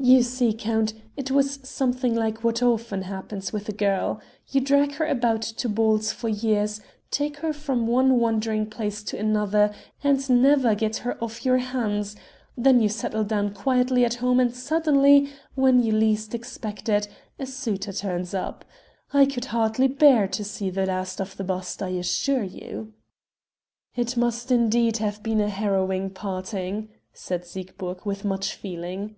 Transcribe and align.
"You 0.00 0.22
see, 0.22 0.52
count, 0.52 0.94
it 1.16 1.32
was 1.32 1.58
something 1.64 2.14
like 2.14 2.44
what 2.44 2.62
often 2.62 3.02
happens 3.02 3.52
with 3.52 3.68
a 3.68 3.72
girl: 3.72 4.20
you 4.48 4.60
drag 4.60 4.92
her 4.92 5.04
about 5.04 5.42
to 5.42 5.68
balls 5.68 6.12
for 6.12 6.28
years, 6.28 6.80
take 7.10 7.38
her 7.38 7.52
from 7.52 7.88
one 7.88 8.20
watering 8.20 8.66
place 8.66 9.02
to 9.02 9.18
another, 9.18 9.74
and 10.04 10.30
never 10.30 10.76
get 10.76 10.98
her 10.98 11.18
off 11.22 11.44
your 11.44 11.58
hands; 11.58 12.14
then 12.56 12.80
you 12.80 12.88
settle 12.88 13.24
down 13.24 13.52
quietly 13.52 14.04
at 14.04 14.14
home 14.22 14.38
and 14.38 14.54
suddenly, 14.54 15.30
when 15.56 15.82
you 15.82 15.90
least 15.90 16.32
expect 16.32 16.88
it, 16.88 17.08
a 17.40 17.44
suitor 17.44 17.92
turns 17.92 18.34
up. 18.34 18.64
I 19.12 19.26
could 19.26 19.46
hardly 19.46 19.88
bear 19.88 20.28
to 20.28 20.44
see 20.44 20.70
the 20.70 20.86
last 20.86 21.20
of 21.20 21.36
the 21.36 21.42
bust 21.44 21.82
I 21.82 21.88
assure 21.88 22.44
you." 22.44 22.92
"It 23.96 24.16
must 24.16 24.52
indeed 24.52 24.98
have 24.98 25.24
been 25.24 25.40
a 25.40 25.48
harrowing 25.48 26.10
parting," 26.10 26.88
said 27.12 27.44
Siegburg 27.44 28.06
with 28.06 28.24
much 28.24 28.54
feeling. 28.54 29.16